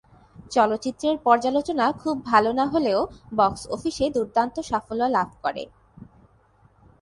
চলচ্চিত্রের 0.51 1.15
পর্যালোচনা 1.23 1.85
খুব 1.91 2.15
ভাল 2.25 2.45
না 2.51 2.65
হলেও 2.65 2.99
বক্স 3.35 3.61
অফিসে 3.67 4.05
দুর্দান্ত 4.09 4.55
সাফল্য 4.59 5.01
লাভ 5.07 5.29
করে। 5.43 5.63